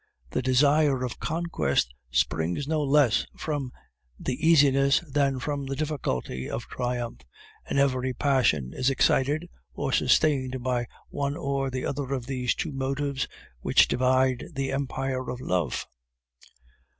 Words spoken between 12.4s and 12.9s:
two